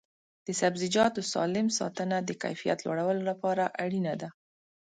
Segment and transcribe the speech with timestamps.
[0.45, 4.29] د سبزیجاتو سالم ساتنه د کیفیت لوړولو لپاره اړینه ده.